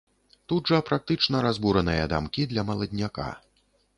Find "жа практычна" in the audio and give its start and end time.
0.71-1.41